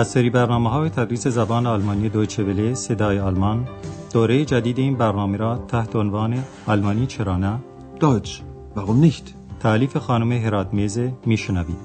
از 0.00 0.08
سری 0.08 0.30
برنامه 0.30 0.70
های 0.70 0.90
تدریس 0.90 1.26
زبان 1.26 1.66
آلمانی 1.66 2.08
دویچه 2.08 2.44
وله 2.44 2.74
صدای 2.74 3.18
آلمان 3.18 3.68
دوره 4.12 4.44
جدید 4.44 4.78
این 4.78 4.96
برنامه 4.96 5.36
را 5.36 5.56
تحت 5.68 5.96
عنوان 5.96 6.44
آلمانی 6.66 7.06
چرا 7.06 7.36
نه 7.36 7.60
Deutsch, 8.00 8.30
warum 8.76 9.04
nicht? 9.06 9.34
تعلیف 9.60 9.96
خانم 9.96 10.32
هرات 10.32 10.74
میزه 10.74 11.12
میشنوید 11.26 11.76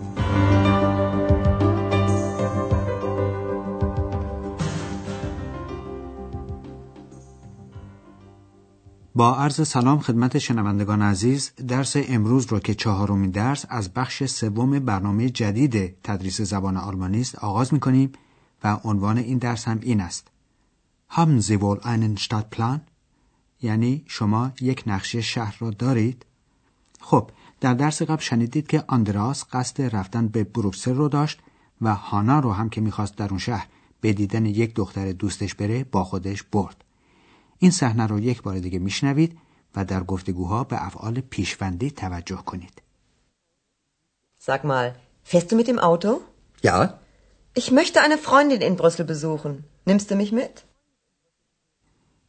با 9.18 9.36
عرض 9.36 9.68
سلام 9.68 10.00
خدمت 10.00 10.38
شنوندگان 10.38 11.02
عزیز 11.02 11.52
درس 11.68 11.96
امروز 11.98 12.46
رو 12.46 12.60
که 12.60 12.76
چهارمین 12.76 13.32
درس 13.32 13.66
از 13.70 13.94
بخش 13.94 14.24
سوم 14.24 14.80
برنامه 14.80 15.30
جدید 15.30 16.02
تدریس 16.04 16.42
زبان 16.42 16.78
آلمانی 16.78 17.22
است 17.22 17.36
آغاز 17.36 17.74
می‌کنیم 17.74 18.12
و 18.64 18.80
عنوان 18.84 19.18
این 19.18 19.38
درس 19.38 19.68
هم 19.68 19.80
این 19.82 20.02
است 20.02 20.28
Sie 21.16 21.58
wohl 21.58 21.80
einen 21.84 22.18
Stadtplan؟ 22.18 22.80
یعنی 23.62 24.04
شما 24.08 24.52
یک 24.62 24.84
نقشه 24.88 25.22
شهر 25.22 25.58
را 25.60 25.70
دارید؟ 25.70 26.26
خب 27.02 27.32
در 27.62 27.74
درس 27.74 28.02
قبل 28.02 28.22
شنیدید 28.22 28.68
که 28.68 28.84
آندراس 28.88 29.44
قصد 29.52 29.96
رفتن 29.96 30.28
به 30.28 30.44
بروکسل 30.44 30.96
رو 30.96 31.10
داشت 31.10 31.40
و 31.82 31.96
هانا 31.96 32.40
رو 32.40 32.52
هم 32.52 32.70
که 32.70 32.82
می‌خواست 32.82 33.16
در 33.16 33.30
اون 33.30 33.40
شهر 33.40 33.68
به 34.02 34.14
دیدن 34.14 34.46
یک 34.46 34.76
دختر 34.76 35.12
دوستش 35.12 35.56
بره 35.56 35.84
با 35.84 36.04
خودش 36.04 36.44
برد. 36.44 36.85
این 37.60 37.72
صحنه 37.72 38.08
رو 38.08 38.20
یک 38.20 38.42
بار 38.42 38.60
دیگه 38.60 38.80
میشنوید 38.80 39.38
و 39.76 39.86
در 39.86 40.04
گفتگوها 40.04 40.64
به 40.64 40.86
افعال 40.86 41.22
پیشوندی 41.22 41.92
توجه 41.92 42.36
کنید. 42.36 42.82
Sag 44.48 44.64
mal, 44.64 44.88
fährst 45.24 45.52
du 45.52 45.56
mit 45.56 45.68
dem 45.68 45.80
Auto? 45.80 46.10
Ja, 46.64 47.00
Ich 47.62 47.72
möchte 47.72 48.02
eine 48.02 48.18
Freundin 48.18 48.62
in 48.62 48.76
Brüssel 48.76 49.06
besuchen. 49.06 49.64
Nimmst 49.86 50.12
du 50.12 50.16
mich 50.16 50.32
mit? 50.32 50.64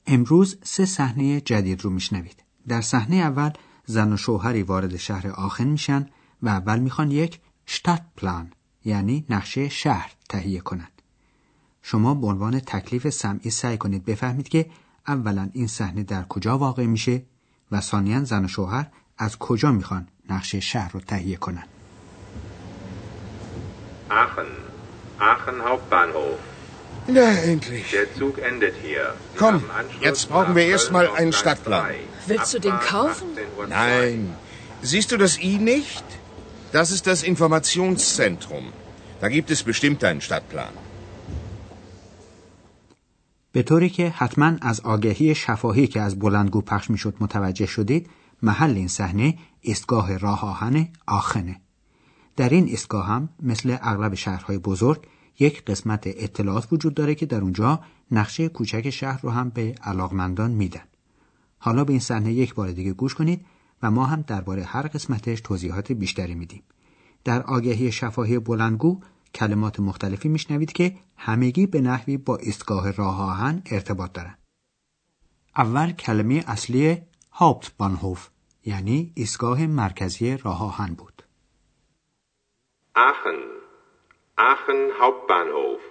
امروز 0.06 0.56
سه 0.62 0.84
صحنه 0.84 1.40
جدید 1.40 1.82
رو 1.82 1.90
میشنوید. 1.90 2.42
در 2.68 2.80
صحنه 2.80 3.16
اول 3.16 3.50
زن 3.86 4.12
و 4.12 4.16
شوهری 4.16 4.62
وارد 4.62 4.96
شهر 4.96 5.28
آخن 5.28 5.66
میشن 5.66 6.08
و 6.42 6.48
اول 6.48 6.78
می‌خوان 6.78 7.10
یک 7.10 7.40
شتات 7.66 8.02
پلان 8.16 8.52
یعنی 8.84 9.24
نقشه 9.30 9.68
شهر 9.68 10.12
تهیه 10.28 10.60
کنند. 10.60 11.02
شما 11.82 12.14
به 12.14 12.26
عنوان 12.26 12.60
تکلیف 12.60 13.08
سمعی 13.08 13.50
سعی 13.50 13.76
کنید 13.76 14.04
بفهمید 14.04 14.48
که 14.48 14.70
اولا 15.08 15.50
این 15.52 15.66
صحنه 15.66 16.02
در 16.02 16.22
کجا 16.22 16.58
واقع 16.58 16.86
میشه 16.86 17.22
و 17.72 17.80
ثانیا 17.80 18.24
زن 18.24 18.44
و 18.44 18.48
شوهر 18.48 18.86
از 19.18 19.38
کجا 19.38 19.72
می‌خوان 19.72 20.08
نقشه 20.30 20.60
شهر 20.60 20.90
رو 20.92 21.00
تهیه 21.00 21.36
کنند. 21.36 21.68
Aachen. 24.10 24.50
Aachen 25.18 25.58
Hauptbahnhof. 25.68 26.38
Na, 27.08 27.28
endlich. 27.52 27.90
Der 27.90 28.06
Zug 28.18 28.38
endet 28.38 28.74
hier. 28.86 29.14
Komm, 29.38 29.62
jetzt 30.00 30.28
brauchen 30.28 30.54
wir 30.56 30.66
erst 30.66 30.90
mal 30.92 31.06
Köln 31.06 31.18
einen 31.18 31.32
Stadtplan. 31.32 31.86
3. 31.86 31.94
Willst 32.26 32.54
du 32.54 32.58
den 32.58 32.78
kaufen? 32.80 33.28
18.02 33.36 33.58
Uhr. 33.58 33.66
Nein. 33.68 34.34
Siehst 34.82 35.12
du 35.12 35.16
das 35.16 35.38
I 35.38 35.58
nicht? 35.58 36.04
Das 36.72 36.90
ist 36.90 37.06
das 37.06 37.22
Informationszentrum. 37.22 38.64
Da 39.20 39.28
gibt 39.28 39.50
es 39.50 39.62
bestimmt 39.62 40.04
einen 40.04 40.20
Stadtplan. 40.20 40.74
به 43.56 43.62
طوری 43.62 43.90
که 43.90 44.08
حتما 44.08 44.52
از 44.60 44.80
آگهی 44.80 45.34
شفاهی 45.34 45.86
که 45.86 46.00
از 46.00 46.18
بلندگو 46.18 46.60
پخش 46.60 46.90
می‌شد 46.90 47.14
متوجه 47.20 47.66
شدید 47.66 48.10
محل 48.42 48.76
این 48.76 48.88
صحنه 48.88 49.38
ایستگاه 49.60 50.16
راه 50.16 50.44
آهن 50.44 50.88
آخنه. 51.06 51.60
در 52.36 52.48
این 52.48 52.64
ایستگاه 52.64 53.06
هم 53.06 53.28
مثل 53.42 53.76
اغلب 53.80 54.14
شهرهای 54.14 54.58
بزرگ 54.58 55.06
یک 55.38 55.64
قسمت 55.64 56.02
اطلاعات 56.06 56.72
وجود 56.72 56.94
داره 56.94 57.14
که 57.14 57.26
در 57.26 57.40
اونجا 57.40 57.80
نقشه 58.10 58.48
کوچک 58.48 58.90
شهر 58.90 59.20
رو 59.22 59.30
هم 59.30 59.48
به 59.48 59.74
علاقمندان 59.82 60.50
میدن. 60.50 60.84
حالا 61.58 61.84
به 61.84 61.92
این 61.92 62.00
صحنه 62.00 62.32
یک 62.32 62.54
بار 62.54 62.72
دیگه 62.72 62.92
گوش 62.92 63.14
کنید 63.14 63.46
و 63.82 63.90
ما 63.90 64.06
هم 64.06 64.22
درباره 64.22 64.64
هر 64.64 64.86
قسمتش 64.86 65.40
توضیحات 65.40 65.92
بیشتری 65.92 66.34
میدیم. 66.34 66.62
در 67.24 67.42
آگهی 67.42 67.92
شفاهی 67.92 68.38
بلندگو 68.38 69.00
کلمات 69.36 69.80
مختلفی 69.80 70.28
میشنوید 70.28 70.72
که 70.72 70.96
همگی 71.16 71.66
به 71.66 71.80
نحوی 71.80 72.16
با 72.16 72.36
ایستگاه 72.36 72.90
راه 72.90 73.22
آهن 73.22 73.62
ارتباط 73.66 74.12
دارند. 74.12 74.38
اول 75.56 75.92
کلمه 75.92 76.44
اصلی 76.46 77.02
هاپتبانهوف 77.32 78.28
یعنی 78.64 79.12
ایستگاه 79.14 79.66
مرکزی 79.66 80.36
راه 80.36 80.62
آهن 80.62 80.94
بود. 80.94 81.22
Aachen. 82.96 83.38
Aachen 84.38 84.80
Hauptbahnhof. 85.00 85.82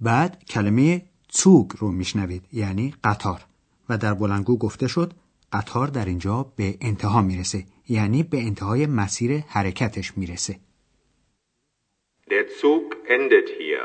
بعد 0.00 0.44
کلمه 0.44 1.06
زوگ 1.32 1.70
رو 1.78 1.92
میشنوید 1.92 2.44
یعنی 2.52 2.94
قطار 3.04 3.46
و 3.88 3.98
در 3.98 4.14
بلندگو 4.14 4.58
گفته 4.58 4.88
شد 4.88 5.12
قطار 5.52 5.86
در 5.88 6.04
اینجا 6.04 6.52
به 6.56 6.78
انتها 6.80 7.22
می‌رسه 7.22 7.66
یعنی 7.88 8.22
به 8.22 8.42
انتهای 8.42 8.86
مسیر 8.86 9.38
حرکتش 9.38 10.18
می‌رسه. 10.18 10.60
Der 12.30 12.46
Zug 12.60 12.96
endet 13.08 13.48
hier. 13.58 13.84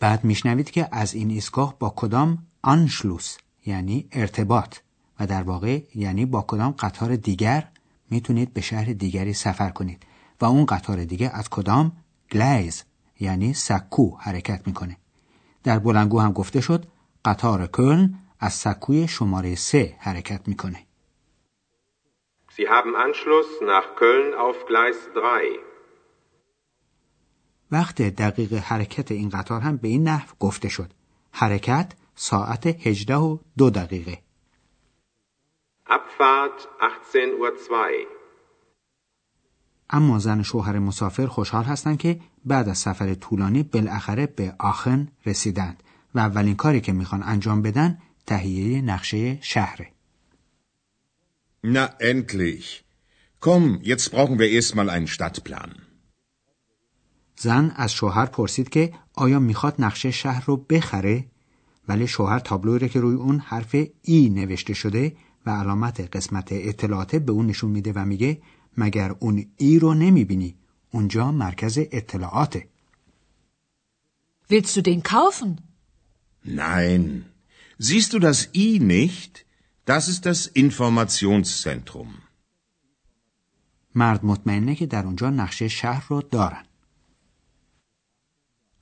بعد 0.00 0.24
میشنوید 0.24 0.70
که 0.70 0.88
از 0.92 1.14
این 1.14 1.30
ایستگاه 1.30 1.78
با 1.78 1.92
کدام 1.96 2.38
آنشلوس 2.62 3.36
یعنی 3.66 4.08
ارتباط 4.12 4.76
و 5.20 5.26
در 5.26 5.42
واقع 5.42 5.80
یعنی 5.94 6.26
با 6.26 6.44
کدام 6.48 6.70
قطار 6.70 7.16
دیگر 7.16 7.68
می‌تونید 8.10 8.54
به 8.54 8.60
شهر 8.60 8.92
دیگری 8.92 9.32
سفر 9.32 9.70
کنید 9.70 10.02
و 10.40 10.44
اون 10.44 10.66
قطار 10.66 11.04
دیگه 11.04 11.30
از 11.34 11.50
کدام 11.50 11.92
گلیز 12.32 12.84
یعنی 13.20 13.54
سکو 13.54 14.16
حرکت 14.16 14.66
می‌کنه 14.66 14.96
در 15.64 15.78
بلنگو 15.78 16.20
هم 16.20 16.32
گفته 16.32 16.60
شد 16.60 16.84
قطار 17.24 17.66
کلن 17.66 18.14
از 18.40 18.52
سکوی 18.52 19.08
شماره 19.08 19.54
سه 19.54 19.96
حرکت 19.98 20.48
می‌کنه 20.48 20.78
Sie 22.56 22.68
haben 22.76 22.94
Anschluss 23.06 23.50
nach 23.72 23.88
Köln 24.00 24.28
auf 24.46 24.58
Gleis 24.66 24.98
3. 25.14 25.67
وقت 27.70 28.02
دقیق 28.02 28.52
حرکت 28.54 29.12
این 29.12 29.28
قطار 29.28 29.60
هم 29.60 29.76
به 29.76 29.88
این 29.88 30.08
نحو 30.08 30.28
گفته 30.38 30.68
شد 30.68 30.90
حرکت 31.32 31.92
ساعت 32.14 32.66
18 32.66 33.16
و 33.16 33.38
دو 33.58 33.70
دقیقه 33.70 34.18
Abfahrt 35.86 36.60
18.02 36.80 37.70
Uhr. 37.70 38.18
اما 39.90 40.18
زن 40.18 40.40
و 40.40 40.42
شوهر 40.42 40.78
مسافر 40.78 41.26
خوشحال 41.26 41.64
هستند 41.64 41.98
که 41.98 42.20
بعد 42.44 42.68
از 42.68 42.78
سفر 42.78 43.14
طولانی 43.14 43.62
بالاخره 43.62 44.26
به 44.26 44.54
آخن 44.58 45.08
رسیدند 45.26 45.82
و 46.14 46.18
اولین 46.18 46.56
کاری 46.56 46.80
که 46.80 46.92
می‌خوان 46.92 47.22
انجام 47.22 47.62
بدن 47.62 47.98
تهیه 48.26 48.82
نقشه 48.82 49.38
شهره. 49.42 49.92
Na, 51.64 51.86
endlich. 51.98 52.84
Komm, 53.40 53.80
jetzt 53.82 54.10
brauchen 54.12 54.38
wir 54.38 54.48
erst 54.48 54.74
mal 54.74 54.88
einen 54.90 55.08
Stadtplan. 55.08 55.87
زن 57.40 57.72
از 57.76 57.92
شوهر 57.92 58.26
پرسید 58.26 58.68
که 58.68 58.94
آیا 59.14 59.38
می‌خواد 59.38 59.74
نقشه 59.78 60.10
شهر 60.10 60.44
رو 60.44 60.56
بخره 60.56 61.24
ولی 61.88 62.06
شوهر 62.06 62.38
تابلوی 62.38 62.78
رو 62.78 62.88
که 62.88 63.00
روی 63.00 63.14
اون 63.14 63.38
حرف 63.38 63.74
ای 64.02 64.28
نوشته 64.28 64.74
شده 64.74 65.16
و 65.46 65.50
علامت 65.50 66.16
قسمت 66.16 66.48
اطلاعات 66.50 67.16
به 67.16 67.32
اون 67.32 67.46
نشون 67.46 67.70
میده 67.70 67.92
و 67.92 68.04
میگه 68.04 68.42
مگر 68.76 69.14
اون 69.18 69.46
ای 69.56 69.78
رو 69.78 69.94
نمی‌بینی 69.94 70.54
اونجا 70.90 71.32
مرکز 71.32 71.78
اطلاعاته 71.78 72.68
Willst 74.50 74.76
du 74.76 74.82
den 74.82 75.02
kaufen? 75.02 75.50
Nein. 76.44 77.24
Siehst 77.86 78.10
du 78.14 78.18
das 78.18 78.38
I 78.54 78.68
nicht? 78.96 79.32
Das 79.84 80.08
ist 80.08 80.26
das 80.26 80.46
Informationszentrum. 80.46 82.08
مرد 83.94 84.24
مطمئنه 84.24 84.74
که 84.74 84.86
در 84.86 85.04
اونجا 85.04 85.30
نقشه 85.30 85.68
شهر 85.68 86.06
رو 86.08 86.22
دارن 86.22 86.67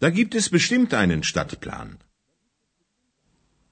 Da 0.01 0.11
gibt 0.11 0.35
es 0.35 0.51
bestimmt 0.51 0.95
einen 0.95 1.23
Stadtplan. 1.23 1.99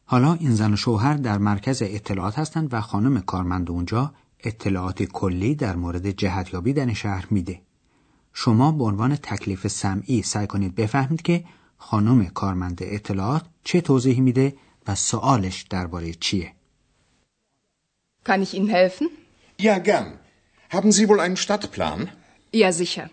حالا 0.04 0.34
این 0.34 0.54
زن 0.54 0.72
و 0.72 0.76
شوهر 0.76 1.14
در 1.14 1.38
مرکز 1.38 1.82
اطلاعات 1.82 2.38
هستند 2.38 2.74
و 2.74 2.80
خانم 2.80 3.20
کارمند 3.20 3.70
اونجا 3.70 4.14
اطلاعات 4.40 5.02
کلی 5.02 5.54
در 5.54 5.76
مورد 5.76 6.10
جهتیابی 6.10 6.72
در 6.72 6.92
شهر 6.92 7.26
میده. 7.30 7.60
شما 8.32 8.72
به 8.72 8.84
عنوان 8.84 9.16
تکلیف 9.16 9.66
سمعی 9.66 10.22
سعی 10.22 10.46
کنید 10.46 10.74
بفهمید 10.74 11.22
که 11.22 11.44
خانم 11.76 12.24
کارمند 12.24 12.78
اطلاعات 12.82 13.44
چه 13.64 13.80
توضیحی 13.80 14.20
میده 14.20 14.56
و 14.86 14.94
سوالش 14.94 15.62
درباره 15.62 16.12
چیه. 16.12 16.52
Kann 18.24 18.42
ich 18.42 18.54
Ihnen 18.54 18.68
helfen? 18.68 19.08
Ja, 19.60 19.78
gern. 19.78 20.18
Haben 20.70 20.92
Sie 20.92 21.08
wohl 21.08 21.20
einen 21.20 21.36
Stadtplan? 21.36 22.08
Ja, 22.52 22.72
sicher. 22.72 23.10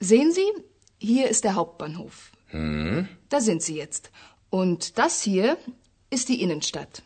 Sehen 0.00 0.32
Sie, 0.32 0.48
hier 0.97 1.25
ist 1.33 1.43
der 1.43 1.55
Hauptbahnhof. 1.55 2.15
Da 3.33 3.41
sind 3.41 3.61
Sie 3.67 3.77
jetzt. 3.83 4.11
Und 4.49 4.81
das 4.99 5.21
hier 5.21 5.57
ist 6.15 6.29
die 6.29 6.41
Innenstadt. 6.43 7.01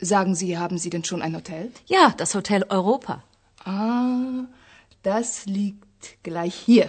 Sagen 0.00 0.34
Sie, 0.40 0.56
haben 0.56 0.78
Sie 0.78 0.90
denn 0.90 1.04
schon 1.04 1.22
ein 1.22 1.34
Hotel? 1.34 1.72
Ja, 1.86 2.14
das 2.16 2.34
Hotel 2.34 2.64
Europa. 2.68 3.24
Ah, 3.64 4.44
das 5.02 5.46
liegt 5.46 6.22
gleich 6.22 6.54
hier. 6.54 6.86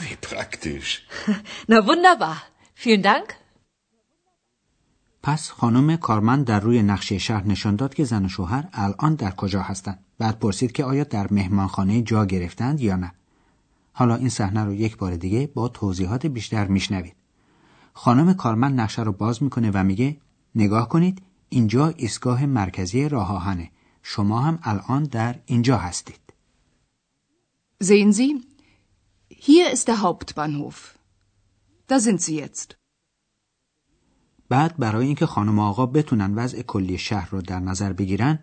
Wie 0.00 0.16
praktisch. 0.16 0.90
Na 1.68 1.86
wunderbar. 1.86 2.38
Vielen 2.74 3.02
Dank. 3.02 3.28
پس 5.24 5.50
خانم 5.50 5.96
کارمند 5.96 6.46
در 6.46 6.60
روی 6.60 6.82
نقشه 6.82 7.18
شهر 7.18 7.44
نشان 7.46 7.76
داد 7.76 7.94
که 7.94 8.04
زن 8.04 8.24
و 8.24 8.28
شوهر 8.28 8.68
الان 8.72 9.14
در 9.14 9.30
کجا 9.30 9.62
هستند. 9.62 10.04
بعد 10.18 10.38
پرسید 10.38 10.72
که 10.72 10.84
آیا 10.84 11.04
در 11.04 11.32
مهمانخانه 11.32 12.02
جا 12.02 12.26
گرفتند 12.26 12.80
یا 12.80 12.96
نه. 12.96 13.12
حالا 13.99 14.15
این 14.15 14.29
صحنه 14.29 14.63
رو 14.63 14.73
یک 14.73 14.97
بار 14.97 15.15
دیگه 15.15 15.47
با 15.47 15.67
توضیحات 15.67 16.25
بیشتر 16.25 16.67
میشنوید. 16.67 17.15
خانم 17.93 18.33
کارمند 18.33 18.79
نقشه 18.79 19.03
رو 19.03 19.11
باز 19.11 19.43
می‌کنه 19.43 19.71
و 19.73 19.83
میگه 19.83 20.17
نگاه 20.55 20.89
کنید 20.89 21.21
اینجا 21.49 21.87
ایستگاه 21.87 22.45
مرکزی 22.45 23.09
راه 23.09 23.31
آهنه. 23.31 23.71
شما 24.03 24.41
هم 24.41 24.59
الان 24.63 25.03
در 25.03 25.39
اینجا 25.45 25.77
هستید. 25.77 26.19
Sehen 27.83 28.11
Sie, 28.17 28.31
hier 29.47 29.65
ist 29.75 29.87
der 29.87 29.99
Hauptbahnhof. 30.05 30.77
Da 31.89 31.99
sind 31.99 32.21
Sie 32.21 32.35
jetzt. 32.45 32.75
بعد 34.49 34.77
برای 34.77 35.05
اینکه 35.05 35.25
خانم 35.25 35.59
آقا 35.59 35.85
بتونن 35.85 36.35
وضع 36.35 36.61
کلی 36.61 36.97
شهر 36.97 37.29
رو 37.29 37.41
در 37.41 37.59
نظر 37.59 37.93
بگیرن 37.93 38.39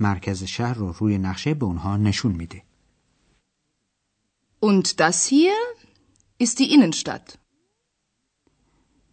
مرکز 0.00 0.44
شهر 0.44 0.74
رو 0.74 0.92
روی 0.92 1.18
نقشه 1.18 1.54
به 1.54 1.66
اونها 1.66 1.96
نشون 1.96 2.32
میده. 2.32 2.62
Und 4.68 4.86
das 5.02 5.16
hier 5.32 5.56
ist 6.44 6.58
die 6.60 6.70
Innenstadt. 6.74 7.38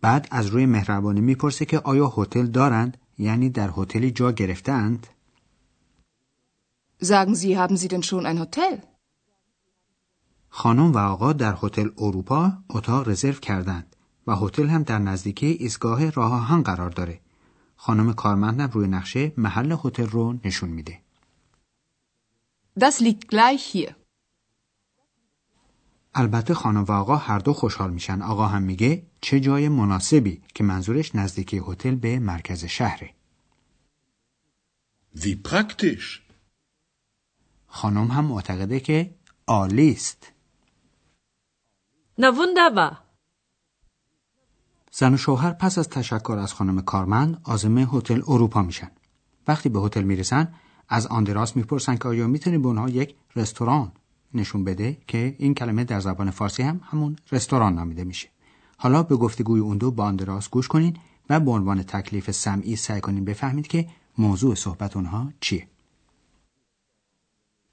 بعد 0.02 0.28
از 0.32 0.46
روی 0.48 0.66
مهربانی 0.66 1.22
می‌پرسه 1.22 1.66
که 1.66 1.80
آیا 1.80 2.14
هتل 2.18 2.46
دارند 2.46 2.98
یعنی 3.18 3.50
در 3.50 3.70
هتلی 3.78 4.12
جا 4.12 4.32
گرفتند 4.32 5.08
Sagen 7.04 7.36
Sie, 7.36 7.58
haben 7.58 7.78
Sie 7.78 7.88
denn 7.88 8.04
schon 8.04 8.26
ein 8.26 8.40
Hotel? 8.40 8.78
خانم 10.50 10.92
و 10.92 10.98
آقا 10.98 11.34
در 11.34 11.58
هتل 11.62 11.90
اروپا 11.98 12.54
اتاق 12.70 13.10
رزرو 13.10 13.40
کردند 13.40 13.96
و 14.28 14.36
هتل 14.36 14.68
هم 14.68 14.84
در 14.84 15.00
نزدیکی 15.00 15.46
ایستگاه 15.46 16.10
راه 16.10 16.34
آهن 16.34 16.64
قرار 16.64 16.90
داره. 16.90 17.20
خانم 17.76 18.14
کارمندم 18.14 18.70
روی 18.74 18.88
نقشه 18.88 19.34
محل 19.38 19.76
هتل 19.84 20.08
رو 20.08 20.40
نشون 20.46 20.70
میده. 20.70 21.02
Das 22.80 23.00
liegt 23.00 23.28
gleich 23.28 23.64
hier. 23.74 24.01
البته 26.14 26.54
خانم 26.54 26.84
و 26.84 26.92
آقا 26.92 27.16
هر 27.16 27.40
دو 27.40 27.54
خوشحال 27.54 27.94
میشن. 27.94 28.22
آقا 28.22 28.48
هم 28.48 28.62
میگه 28.62 29.04
چه 29.22 29.40
جای 29.40 29.70
مناسبی 29.70 30.42
که 30.56 30.64
منظورش 30.64 31.16
نزدیکی 31.16 31.62
هتل 31.68 31.96
به 31.96 32.20
مرکز 32.20 32.66
شهره. 32.66 33.14
Wie 35.16 35.36
praktisch. 35.50 36.22
خانم 37.68 38.08
هم 38.08 38.26
معتقده 38.26 38.80
که 38.80 39.16
عالی 39.48 39.92
است. 39.92 40.32
زن 44.92 45.14
و 45.14 45.18
شوهر 45.18 45.54
پس 45.54 45.78
از 45.78 45.90
تشکر 45.90 46.38
از 46.42 46.54
خانم 46.54 46.82
کارمند 46.82 47.42
عازم 47.44 47.78
هتل 47.78 48.22
اروپا 48.28 48.62
میشن. 48.62 48.92
وقتی 49.48 49.70
به 49.70 49.80
هتل 49.80 50.04
می‌رسن 50.04 50.54
از 50.90 51.08
آندراس 51.08 51.56
می‌پرسن 51.56 51.96
که 51.96 52.08
آیا 52.08 52.28
می‌تونه 52.28 52.58
به 52.60 52.68
اونها 52.68 52.90
یک 52.90 53.16
رستوران 53.36 53.92
نشون 54.34 54.64
بده 54.64 54.98
که 55.08 55.36
این 55.38 55.54
کلمه 55.54 55.84
در 55.84 56.00
زبان 56.00 56.32
فارسی 56.32 56.64
هم 56.64 56.82
همون 56.84 57.16
رستوران 57.32 57.76
نامیده 57.76 58.04
میشه. 58.04 58.28
حالا 58.78 59.04
به 59.04 59.16
گفتگوی 59.16 59.60
اون 59.60 59.78
دو 59.78 59.92
با 59.92 60.04
آندراس 60.04 60.50
گوش 60.50 60.68
کنین 60.68 60.98
و 61.30 61.40
به 61.40 61.52
عنوان 61.52 61.84
تکلیف 61.84 62.32
سمعی 62.32 62.76
سعی 62.76 63.02
کنین 63.02 63.26
بفهمید 63.26 63.68
که 63.68 63.88
موضوع 64.18 64.56
صحبت 64.56 64.96
اونها 64.96 65.34
چیه. 65.40 65.68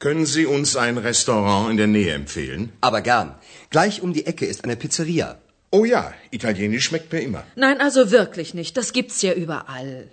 Können 0.04 0.26
Sie 0.26 0.46
uns 0.46 0.76
ein 0.76 0.96
Restaurant 0.96 1.70
in 1.72 1.76
der 1.76 1.88
Nähe 1.96 2.12
empfehlen? 2.22 2.62
Aber 2.88 3.00
gern. 3.00 3.28
Gleich 3.70 4.00
um 4.04 4.12
die 4.12 4.26
Ecke 4.26 4.46
ist 4.46 4.60
eine 4.64 4.76
Pizzeria. 4.76 5.28
Oh 5.70 5.84
ja, 5.84 6.02
Italienisch 6.30 6.84
schmeckt 6.88 7.12
mir 7.12 7.22
immer. 7.28 7.42
Nein, 7.56 7.80
also 7.80 8.10
wirklich 8.12 8.54
nicht. 8.54 8.76
Das 8.76 8.92
gibt's 8.92 9.20
ja 9.22 9.32
überall. 9.44 10.08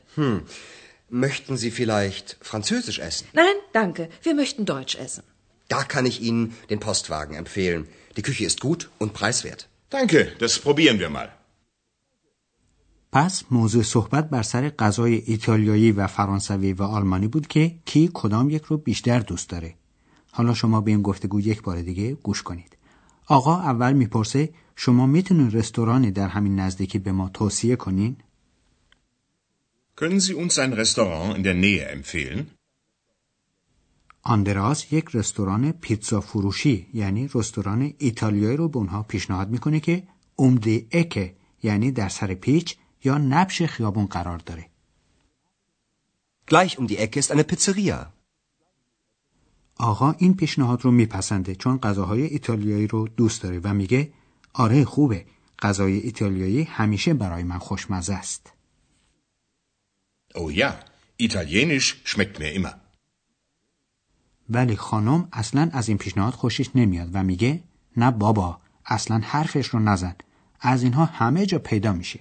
Möchten 1.09 1.55
Sie 1.55 1.71
vielleicht 1.79 2.37
Französisch 2.41 2.99
essen? 3.09 3.27
Nein, 3.33 3.57
danke. 3.73 4.09
Wir 4.23 4.33
möchten 4.33 4.65
Deutsch 4.65 4.95
essen. 5.05 5.23
Da 5.73 5.83
kann 5.83 6.05
ich 6.05 6.21
Ihnen 6.21 6.53
den 6.71 6.79
Postwagen 6.79 7.35
empfehlen. 7.35 7.87
Die 8.17 8.25
Küche 8.27 8.45
ist 8.45 8.59
gut 8.61 8.81
und 9.01 9.13
preiswert. 9.13 9.61
Danke, 9.89 10.19
das 10.39 10.59
probieren 10.59 10.99
wir 10.99 11.09
mal. 11.09 11.29
پس 13.11 13.43
موضوع 13.51 13.83
صحبت 13.83 14.29
بر 14.29 14.43
سر 14.43 14.69
غذای 14.69 15.23
ایتالیایی 15.25 15.91
و 15.91 16.07
فرانسوی 16.07 16.73
و 16.73 16.83
آلمانی 16.83 17.27
بود 17.27 17.47
که 17.47 17.75
کی 17.85 18.11
کدام 18.13 18.49
یک 18.49 18.63
رو 18.63 18.77
بیشتر 18.77 19.19
دوست 19.19 19.49
داره. 19.49 19.75
حالا 20.31 20.53
شما 20.53 20.81
به 20.81 20.91
این 20.91 21.01
گفتگو 21.01 21.39
یک 21.39 21.61
بار 21.61 21.81
دیگه 21.81 22.13
گوش 22.13 22.43
کنید. 22.43 22.77
آقا 23.27 23.55
اول 23.55 23.93
می‌پرسه 23.93 24.53
شما 24.75 25.05
می‌تونین 25.05 25.51
رستورانی 25.51 26.11
در 26.11 26.27
همین 26.27 26.59
نزدیکی 26.59 26.99
به 26.99 27.11
ما 27.11 27.29
توصیه 27.29 27.75
کنین؟ 27.75 28.17
Können 29.95 30.19
Sie 30.19 30.33
uns 30.33 30.59
ein 30.59 30.73
Restaurant 30.73 31.37
in 31.37 31.43
der 31.43 31.53
Nähe 31.53 31.85
empfehlen? 31.97 32.54
آندراس 34.27 34.93
یک 34.93 35.05
رستوران 35.13 35.71
پیتزا 35.71 36.21
فروشی 36.21 36.87
یعنی 36.93 37.29
رستوران 37.33 37.93
ایتالیایی 37.97 38.57
رو 38.57 38.69
به 38.69 38.77
اونها 38.77 39.03
پیشنهاد 39.03 39.49
می‌کنه 39.49 39.79
که 39.79 40.03
اومدی 40.35 40.87
اکه 40.91 41.35
یعنی 41.63 41.91
در 41.91 42.09
سر 42.09 42.33
پیچ 42.33 42.75
یا 43.03 43.17
نبش 43.17 43.61
خیابون 43.61 44.05
قرار 44.05 44.37
داره. 44.37 44.69
Gleich 46.51 46.77
um 46.77 46.87
die 46.87 46.97
Ecke 46.97 47.19
ist 47.19 47.31
eine 47.31 47.43
Pizzeria. 47.43 48.11
آقا 49.77 50.11
این 50.11 50.35
پیشنهاد 50.35 50.81
رو 50.81 50.91
میپسنده 50.91 51.55
چون 51.55 51.77
غذاهای 51.77 52.23
ایتالیایی 52.23 52.87
رو 52.87 53.07
دوست 53.07 53.43
داره 53.43 53.59
و 53.63 53.73
میگه 53.73 54.13
آره 54.53 54.85
خوبه 54.85 55.25
غذای 55.59 55.93
ایتالیایی 55.93 56.63
همیشه 56.63 57.13
برای 57.13 57.43
من 57.43 57.57
خوشمزه 57.57 58.13
است. 58.13 58.53
Oh 60.35 60.51
ja, 60.51 60.69
Italienisch 61.17 62.01
schmeckt 62.03 62.39
mir 62.39 62.51
immer. 62.51 62.84
ولی 64.49 64.75
خانم 64.75 65.27
اصلا 65.33 65.69
از 65.73 65.89
این 65.89 65.97
پیشنهاد 65.97 66.33
خوشش 66.33 66.69
نمیاد 66.75 67.09
و 67.13 67.23
میگه 67.23 67.63
نه 67.97 68.11
بابا 68.11 68.59
اصلا 68.85 69.21
حرفش 69.23 69.67
رو 69.67 69.79
نزن 69.79 70.15
از 70.59 70.83
اینها 70.83 71.05
همه 71.05 71.45
جا 71.45 71.59
پیدا 71.59 71.93
میشه 71.93 72.19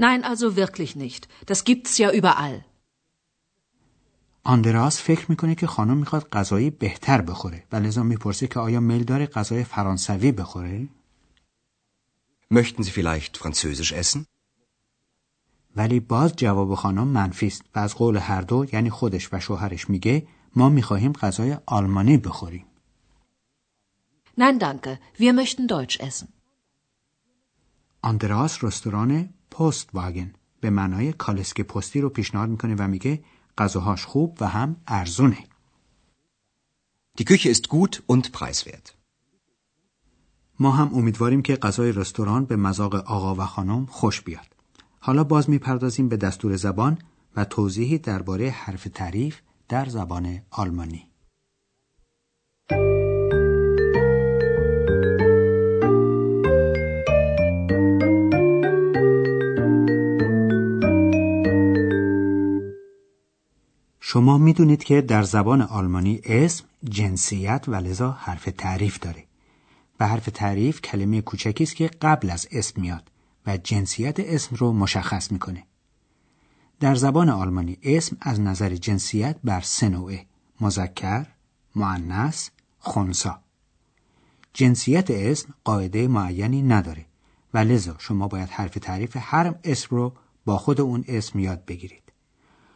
Nein, 0.00 0.24
also 0.24 0.56
wirklich 0.56 0.96
nicht. 0.96 1.22
Das 1.50 1.64
gibt's 1.64 1.98
ja 1.98 2.12
überall. 2.12 2.64
آندراس 4.44 5.02
فکر 5.02 5.26
می‌کنه 5.28 5.54
که 5.54 5.66
خانم 5.66 5.96
می‌خواد 5.96 6.28
غذایی 6.28 6.70
بهتر 6.70 7.20
بخوره 7.20 7.64
و 7.72 7.76
لذا 7.76 8.02
می‌پرسه 8.02 8.46
که 8.46 8.60
آیا 8.60 8.80
میل 8.80 9.04
داره 9.04 9.26
غذای 9.26 9.64
فرانسوی 9.64 10.32
بخوره 10.32 10.88
Möchten 12.54 12.82
Sie 12.82 12.90
vielleicht 12.90 13.36
Französisch 13.36 13.92
essen? 13.92 14.26
ولی 15.76 16.00
باز 16.00 16.36
جواب 16.36 16.74
خانم 16.74 17.08
منفی 17.08 17.46
است 17.46 17.62
و 17.74 17.78
از 17.78 17.94
قول 17.94 18.16
هر 18.16 18.40
دو 18.40 18.66
یعنی 18.72 18.90
خودش 18.90 19.32
و 19.32 19.40
شوهرش 19.40 19.90
میگه 19.90 20.26
ما 20.56 20.68
می‌خواهیم 20.68 21.12
غذای 21.12 21.56
آلمانی 21.66 22.16
بخوریم 22.16 22.64
Nein, 24.38 24.58
danke. 24.58 24.92
Wir 25.18 25.32
möchten 25.32 25.66
Deutsch 25.66 26.00
essen. 26.00 26.28
آندراس 28.02 28.64
رستوران 28.64 29.28
پست 29.50 29.88
واگن 29.94 30.32
به 30.60 30.70
معنای 30.70 31.12
کالسک 31.12 31.60
پستی 31.60 32.00
رو 32.00 32.08
پیشنهاد 32.08 32.48
می‌کنه 32.48 32.74
و 32.78 32.88
میگه 32.88 33.24
غذاهاش 33.58 34.04
خوب 34.04 34.38
و 34.40 34.48
هم 34.48 34.76
ارزونه 34.88 35.44
Die 37.18 37.24
Küche 37.24 37.50
ist 37.50 37.68
gut 37.68 38.02
und 38.06 38.32
preiswert. 38.32 38.94
ما 40.58 40.70
هم 40.70 40.94
امیدواریم 40.94 41.42
که 41.42 41.56
غذای 41.56 41.92
رستوران 41.92 42.44
به 42.44 42.56
مذاق 42.56 42.94
آقا 42.94 43.34
و 43.34 43.46
خانم 43.46 43.86
خوش 43.86 44.20
بیاد 44.20 44.59
حالا 45.02 45.24
باز 45.24 45.50
می‌پردازیم 45.50 46.08
به 46.08 46.16
دستور 46.16 46.56
زبان 46.56 46.98
و 47.36 47.44
توضیحی 47.44 47.98
درباره 47.98 48.50
حرف 48.50 48.88
تعریف 48.94 49.40
در 49.68 49.84
زبان 49.84 50.40
آلمانی. 50.50 51.06
شما 64.00 64.38
می‌دونید 64.38 64.84
که 64.84 65.00
در 65.00 65.22
زبان 65.22 65.62
آلمانی 65.62 66.20
اسم 66.24 66.64
جنسیت 66.84 67.64
و 67.68 67.74
لذا 67.74 68.10
حرف 68.10 68.48
تعریف 68.58 68.98
داره. 68.98 69.24
و 70.00 70.08
حرف 70.08 70.28
تعریف 70.34 70.80
کلمه 70.80 71.20
کوچکی 71.20 71.64
است 71.64 71.76
که 71.76 71.86
قبل 71.86 72.30
از 72.30 72.48
اسم 72.52 72.80
میاد. 72.80 73.10
و 73.46 73.56
جنسیت 73.56 74.20
اسم 74.20 74.56
رو 74.56 74.72
مشخص 74.72 75.32
می‌کنه 75.32 75.64
در 76.80 76.94
زبان 76.94 77.28
آلمانی 77.28 77.78
اسم 77.82 78.16
از 78.20 78.40
نظر 78.40 78.74
جنسیت 78.76 79.36
بر 79.44 79.60
سه 79.60 79.88
نوعه 79.88 80.26
مذکر، 80.60 81.26
مؤنث، 81.74 82.48
خنسا 82.78 83.40
جنسیت 84.52 85.10
اسم 85.10 85.54
قاعده 85.64 86.08
معینی 86.08 86.62
نداره 86.62 87.06
و 87.54 87.58
لذا 87.58 87.96
شما 87.98 88.28
باید 88.28 88.48
حرف 88.48 88.74
تعریف 88.74 89.16
هر 89.20 89.54
اسم 89.64 89.96
رو 89.96 90.12
با 90.44 90.58
خود 90.58 90.80
اون 90.80 91.04
اسم 91.08 91.38
یاد 91.38 91.64
بگیرید 91.64 92.12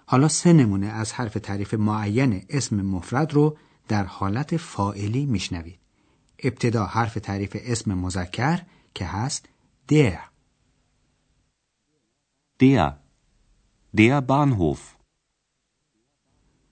حالا 0.07 0.29
سه 0.29 0.53
نمونه 0.53 0.87
از 0.87 1.13
حرف 1.13 1.35
تعریف 1.35 1.75
معین 1.75 2.45
اسم 2.49 2.77
مفرد 2.77 3.33
رو 3.33 3.57
در 3.89 4.05
حالت 4.05 4.57
فائلی 4.57 5.27
میشنوید. 5.27 5.79
ابتدا 6.39 6.87
حرف 6.87 7.15
تعریف 7.15 7.57
اسم 7.61 7.95
مذکر 7.95 8.63
که 8.95 9.05
هست 9.05 9.49
der. 9.93 10.34
Der. 12.65 12.99
Der 13.93 14.21
Bahnhof. 14.23 14.97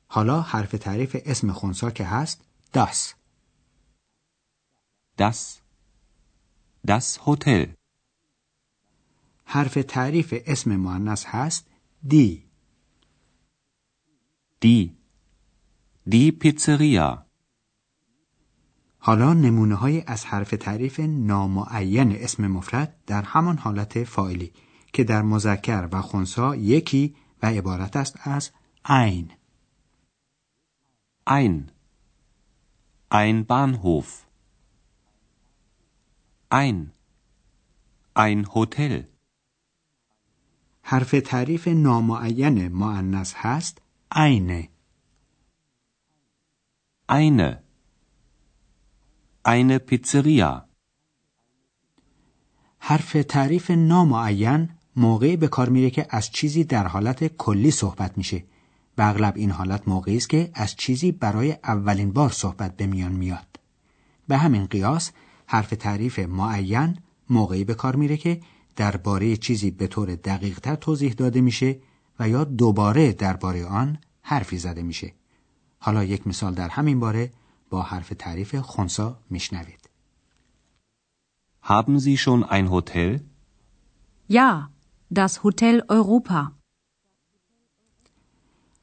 حالا 0.09 0.41
حرف 0.41 0.75
تعریف 0.75 1.17
اسم 1.25 1.53
خونسا 1.53 1.91
که 1.91 2.05
هست 2.05 2.45
das. 2.75 3.15
Das. 5.19 5.61
Das 6.87 7.27
Hotel. 7.27 7.75
حرف 9.45 9.75
تعریف 9.89 10.35
اسم 10.47 10.77
مؤنث 10.77 11.25
هست 11.27 11.67
دی. 12.03 12.43
Die. 14.65 14.91
Die 16.09 16.33
Pizzeria. 16.33 17.27
حالا 18.99 19.33
نمونه 19.33 19.75
های 19.75 20.03
از 20.07 20.25
حرف 20.25 20.51
تعریف 20.51 21.01
نامعین 21.01 22.13
اسم 22.13 22.47
مفرد 22.47 23.05
در 23.07 23.23
همان 23.23 23.59
حالت 23.59 24.05
فاعلی 24.05 24.53
که 24.93 25.05
در 25.05 25.23
مذکر 25.23 25.89
و 25.93 26.01
خونسا 26.01 26.57
یکی 26.57 27.17
و 27.43 27.47
عبارت 27.47 27.97
است 27.97 28.19
از 28.23 28.51
ein. 28.85 29.33
Ein. 31.27 31.71
Ein 33.11 33.47
Bahnhof. 33.47 34.27
Ein. 36.51 36.93
Ein 38.15 38.47
Hotel. 38.55 39.05
حرف 40.83 41.15
تعریف 41.25 41.69
نامعین 41.69 42.69
معنس 42.69 43.35
هست 43.37 43.83
eine. 44.15 44.69
Eine. 47.09 47.63
Eine 49.45 49.79
Pizzeria. 49.79 50.69
حرف 52.79 53.17
تعریف 53.29 53.71
نامعین 53.71 54.69
موقعی 54.97 55.37
به 55.37 55.49
کار 55.49 55.69
میره 55.69 55.91
که 55.91 56.07
از 56.11 56.31
چیزی 56.31 56.65
در 56.65 56.87
حالت 56.87 57.37
کلی 57.37 57.71
صحبت 57.71 58.19
میشه 58.19 58.45
و 58.99 59.03
اغلب 59.03 59.37
این 59.37 59.51
حالت 59.51 59.89
موقعی 59.89 60.17
است 60.17 60.29
که 60.29 60.51
از 60.55 60.77
چیزی 60.77 61.13
برای 61.13 61.53
اولین 61.65 62.13
بار 62.13 62.31
صحبت 62.31 62.77
به 62.77 62.87
میان 62.87 63.13
میاد. 63.13 63.61
به 64.29 64.37
همین 64.37 64.67
قیاس 64.67 65.11
حرف 65.47 65.71
تعریف 65.71 66.19
معین 66.19 66.99
موقعی 67.31 67.65
به 67.65 67.75
کار 67.75 67.97
میره 67.97 68.17
که 68.17 68.41
درباره 68.77 69.37
چیزی 69.37 69.71
به 69.71 69.87
طور 69.87 70.15
دقیقتر 70.15 70.75
توضیح 70.75 71.13
داده 71.13 71.41
میشه 71.41 71.79
و 72.19 72.29
یا 72.29 72.45
دوباره 72.45 73.13
درباره 73.13 73.67
آن 73.67 73.99
حرفی 74.23 74.59
زده 74.59 74.83
میشه. 74.83 75.13
حالا 75.79 76.05
یک 76.05 76.27
مثال 76.27 76.55
در 76.55 76.69
همین 76.69 77.01
باره 77.01 77.31
با 77.71 77.83
حرف 77.83 78.13
تعریف 78.19 78.55
خونسا 78.55 79.19
میشنوید. 79.31 79.79
Haben 81.65 82.01
Sie 82.01 82.17
schon 82.17 82.43
ein 82.43 82.67
Hotel? 82.67 83.21
Ja, 84.29 84.72
das 85.15 85.45
Hotel 85.45 85.83
Europa. 85.89 86.53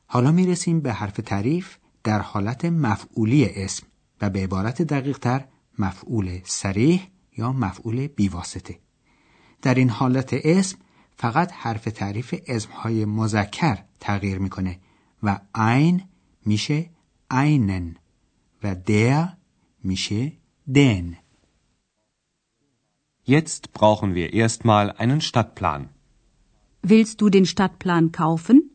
حالا 0.05 0.31
می‌رسیم 0.31 0.81
به 0.81 0.93
حرف 0.93 1.17
تعریف 1.25 1.77
در 2.03 2.19
حالت 2.19 2.65
مفعولی 2.65 3.45
اسم 3.45 3.87
و 4.21 4.29
به 4.29 4.43
عبارت 4.43 4.81
دقیقتر 4.81 5.45
مفعول 5.79 6.39
سریح 6.43 7.07
یا 7.37 7.51
مفعول 7.51 8.07
بیواسطه. 8.07 8.79
در 9.61 9.75
این 9.75 9.89
حالت 9.89 10.29
اسم 10.33 10.77
فقط 11.17 11.51
حرف 11.51 11.83
تعریف 11.83 12.35
اسمهای 12.47 13.05
مذکر 13.05 13.83
تغییر 13.99 14.39
می‌کنه 14.39 14.79
و 15.23 15.39
ein 15.55 16.01
میشه 16.45 16.89
einen 17.33 17.97
و 18.63 18.75
der 18.75 19.37
میشه 19.83 20.31
den. 20.69 21.15
Jetzt 23.25 23.73
brauchen 23.73 24.15
wir 24.15 24.33
erstmal 24.33 24.91
einen 24.91 25.21
Stadtplan. 25.21 25.98
Willst 26.87 27.19
du 27.21 27.29
den 27.29 27.45
Stadtplan 27.45 28.11
kaufen? 28.11 28.71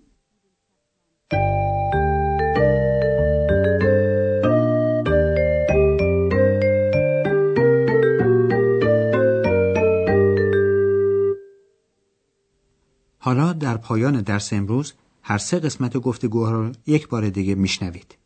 حالا 13.18 13.52
در 13.52 13.76
پایان 13.76 14.20
درس 14.20 14.52
امروز 14.52 14.92
هر 15.23 15.38
سه 15.38 15.58
قسمت 15.58 15.96
گفتگوها 15.96 16.50
رو 16.50 16.73
یک 16.87 17.08
بار 17.08 17.30
دیگه 17.30 17.54
میشنوید. 17.54 18.18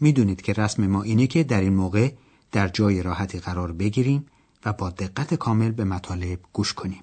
می‌دونید 0.00 0.42
که 0.42 0.52
رسم 0.52 0.86
ما 0.86 1.02
اینه 1.02 1.26
که 1.26 1.44
در 1.44 1.60
این 1.60 1.74
موقع 1.74 2.12
در 2.52 2.68
جای 2.68 3.02
راحتی 3.02 3.38
قرار 3.38 3.72
بگیریم 3.72 4.26
و 4.64 4.72
با 4.72 4.90
دقت 4.90 5.34
کامل 5.34 5.70
به 5.70 5.84
مطالب 5.84 6.38
گوش 6.52 6.72
کنیم. 6.72 7.02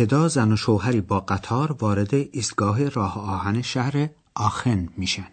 ابتدا 0.00 0.28
زن 0.28 0.52
و 0.52 0.56
شوهری 0.56 1.00
با 1.00 1.20
قطار 1.20 1.72
وارد 1.72 2.14
ایستگاه 2.14 2.88
راه 2.88 3.18
آهن 3.18 3.62
شهر 3.62 4.08
آخن 4.34 4.88
میشن. 4.96 5.26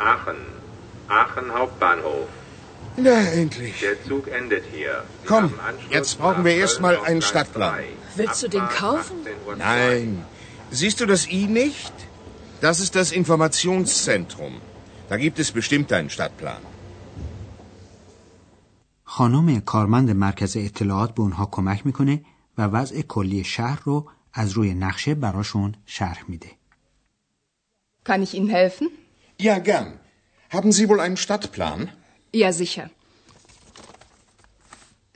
Aachen. 0.00 0.40
Aachen 1.10 1.46
Hauptbahnhof. 1.56 2.28
Na, 3.06 3.18
endlich. 3.40 3.80
Der 3.80 3.96
Zug 4.08 4.24
endet 4.40 4.64
hier. 4.74 4.94
Sie 5.22 5.28
Komm, 5.28 5.46
jetzt 5.96 6.12
brauchen 6.20 6.42
wir 6.46 6.54
erstmal 6.64 6.96
einen 7.08 7.22
Stadtplan. 7.30 7.74
3. 7.74 7.84
Willst 8.16 8.42
du 8.42 8.48
den 8.48 8.66
kaufen? 8.80 9.16
18.02 9.26 9.46
Uhr. 9.46 9.56
Nein. 9.56 10.24
Siehst 10.70 10.98
du 11.00 11.06
das 11.12 11.22
I 11.40 11.42
nicht? 11.62 11.94
Das 12.66 12.76
ist 12.84 12.92
das 13.00 13.08
Informationszentrum. 13.20 14.54
Da 15.10 15.16
gibt 15.24 15.38
es 15.38 15.48
bestimmt 15.58 15.92
einen 15.92 16.10
Stadtplan. 16.16 16.62
خانم 19.09 19.59
کارمند 19.59 20.11
مرکز 20.11 20.57
اطلاعات 20.57 21.15
به 21.15 21.21
اونها 21.21 21.45
کمک 21.45 21.85
میکنه 21.85 22.21
و 22.57 22.61
وضع 22.61 23.01
کلی 23.01 23.43
شهر 23.43 23.79
رو 23.83 24.09
از 24.33 24.51
روی 24.51 24.73
نقشه 24.73 25.15
براشون 25.15 25.75
شرح 25.85 26.23
میده. 26.27 26.51
Kann 28.05 28.21
ich 28.21 28.33
Ihnen 28.35 28.49
helfen? 28.49 28.87
Ja, 29.39 29.57
gern. 29.59 29.99
Haben 30.55 30.71
Sie 30.71 30.87
wohl 30.89 30.99
einen 30.99 31.17
Stadtplan? 31.17 31.89
Ja, 32.33 32.53
sicher. 32.53 32.89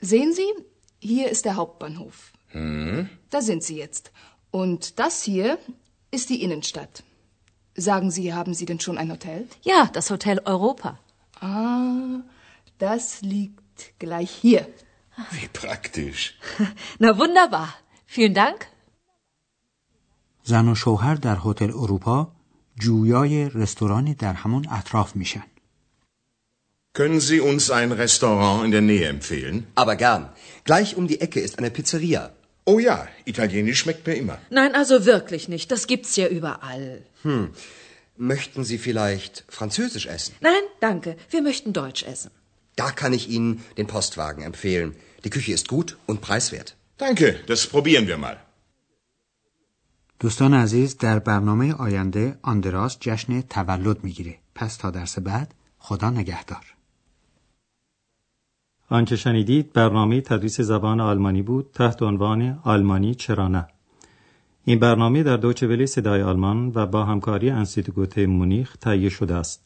Sehen 0.00 0.32
Sie, 0.38 0.50
hier 0.98 1.26
ist 1.30 1.44
der 1.44 1.56
Hauptbahnhof. 1.56 2.16
Da 3.30 3.40
sind 3.48 3.62
Sie 3.62 3.76
jetzt. 3.84 4.04
Und 4.50 4.98
das 4.98 5.22
hier 5.22 5.58
ist 6.10 6.30
die 6.30 6.42
Innenstadt. 6.44 7.04
Sagen 7.76 8.10
Sie, 8.10 8.34
haben 8.34 8.54
Sie 8.54 8.66
denn 8.66 8.80
schon 8.80 8.98
ein 8.98 9.10
Hotel? 9.12 9.46
Ja, 9.62 9.88
das 9.92 10.10
Hotel 10.10 10.40
Europa. 10.44 10.98
Ah, 11.40 12.20
das 12.78 13.22
liegt 13.22 13.60
gleich 13.98 14.30
hier. 14.30 14.66
Wie 15.30 15.48
praktisch. 15.48 16.22
Na 16.98 17.10
wunderbar. 17.18 17.68
Vielen 18.06 18.34
Dank. 18.34 18.66
زن 20.44 20.68
و 20.68 20.74
شوهر 20.74 21.14
در 21.14 21.38
هتل 21.44 21.70
اروپا 21.70 22.32
جویای 22.80 23.48
رستورانی 23.48 24.14
در 24.14 24.32
همون 24.32 24.66
اطراف 24.68 25.16
میشن. 25.16 25.44
Können 26.92 27.20
Sie 27.20 27.40
uns 27.40 27.70
ein 27.70 27.92
Restaurant 27.92 28.64
in 28.64 28.72
der 28.72 28.80
Nähe 28.80 29.06
empfehlen? 29.08 29.66
Aber 29.76 29.94
gern. 29.96 30.22
Gleich 30.64 30.96
um 30.96 31.06
die 31.06 31.20
Ecke 31.20 31.40
ist 31.40 31.58
eine 31.58 31.70
Pizzeria. 31.70 32.22
Oh 32.64 32.78
ja, 32.78 33.08
italienisch 33.24 33.78
schmeckt 33.80 34.06
mir 34.08 34.16
immer. 34.22 34.38
Nein, 34.50 34.74
also 34.74 34.94
wirklich 35.14 35.48
nicht. 35.48 35.70
Das 35.72 35.86
gibt's 35.86 36.16
ja 36.16 36.26
überall. 36.38 37.02
Möchten 38.16 38.64
Sie 38.64 38.78
vielleicht 38.78 39.44
Französisch 39.48 40.06
essen? 40.06 40.34
Nein, 40.40 40.64
danke. 40.80 41.16
Wir 41.34 41.42
möchten 41.42 41.72
Deutsch 41.72 42.02
essen. 42.02 42.30
Da 42.81 42.87
kann 42.99 43.13
ich 43.13 43.25
Ihnen 43.35 43.51
den 43.77 43.87
Postwagen 43.87 44.43
empfehlen. 44.43 44.89
Die 45.23 45.33
Küche 45.35 45.53
ist 45.57 45.67
gut 45.67 45.89
und 46.09 46.21
preiswert. 46.21 46.69
Danke, 46.97 47.27
das 47.47 47.61
probieren 47.67 48.07
wir 48.07 48.17
mal. 48.17 48.37
دوستان 50.19 50.53
عزیز 50.53 50.97
در 50.97 51.19
برنامه 51.19 51.73
آینده 51.73 52.39
آندراس 52.41 52.97
جشن 52.99 53.41
تولد 53.41 54.03
می‌گیره. 54.03 54.39
پس 54.55 54.77
تا 54.77 54.91
درس 54.91 55.19
بعد 55.19 55.53
خدا 55.79 56.09
نگهدار. 56.09 56.75
آنچه 58.89 59.15
شنیدید 59.15 59.73
برنامه 59.73 60.21
تدریس 60.21 60.61
زبان 60.61 60.99
آلمانی 60.99 61.41
بود 61.41 61.71
تحت 61.73 62.01
عنوان 62.01 62.59
آلمانی 62.63 63.15
چرا 63.15 63.47
نه 63.47 63.67
این 64.65 64.79
برنامه 64.79 65.23
در 65.23 65.37
دوچه 65.37 65.67
ولی 65.67 65.87
صدای 65.87 66.21
آلمان 66.21 66.71
و 66.75 66.85
با 66.85 67.05
همکاری 67.05 67.49
انسیتگوت 67.49 68.17
مونیخ 68.17 68.77
تهیه 68.77 69.09
شده 69.09 69.35
است 69.35 69.65